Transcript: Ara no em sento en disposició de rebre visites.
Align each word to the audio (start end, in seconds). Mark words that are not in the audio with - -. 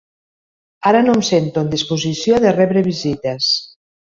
Ara 0.91 1.01
no 1.07 1.13
em 1.17 1.21
sento 1.27 1.65
en 1.67 1.69
disposició 1.75 2.41
de 2.47 2.55
rebre 2.57 2.85
visites. 2.89 3.53